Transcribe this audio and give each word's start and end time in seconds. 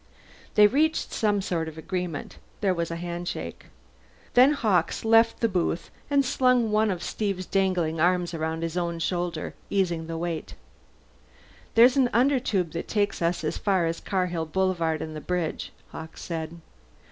They 0.55 0.65
reached 0.65 1.11
some 1.11 1.43
sort 1.43 1.67
of 1.67 1.77
agreement; 1.77 2.39
there 2.59 2.73
was 2.73 2.89
a 2.89 2.95
handshake. 2.95 3.65
Then 4.33 4.53
Hawkes 4.53 5.05
left 5.05 5.41
the 5.41 5.47
booth 5.47 5.91
and 6.09 6.25
slung 6.25 6.71
one 6.71 6.89
of 6.89 7.03
Steve's 7.03 7.45
dangling 7.45 7.99
arms 7.99 8.33
around 8.33 8.63
his 8.63 8.75
own 8.75 8.97
shoulder, 8.97 9.53
easing 9.69 10.07
the 10.07 10.17
weight. 10.17 10.55
"There's 11.75 11.97
an 11.97 12.09
Undertube 12.15 12.71
that 12.71 12.87
takes 12.87 13.21
us 13.21 13.43
as 13.43 13.59
far 13.59 13.85
as 13.85 13.99
Carhill 13.99 14.47
Boulevard 14.47 15.03
and 15.03 15.15
the 15.15 15.21
bridge," 15.21 15.71
Hawkes 15.91 16.23
said. 16.23 16.59